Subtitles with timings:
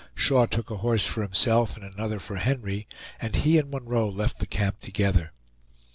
[0.15, 2.87] Shaw took a horse for himself and another for Henry,
[3.21, 5.31] and he and Munroe left the camp together.